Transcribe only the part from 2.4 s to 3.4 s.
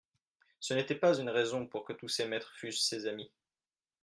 fussent ses amis.